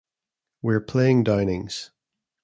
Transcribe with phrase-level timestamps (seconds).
[0.63, 1.91] We're playing Downing's.